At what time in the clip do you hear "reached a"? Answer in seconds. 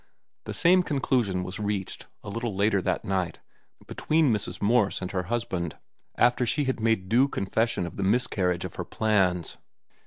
1.59-2.29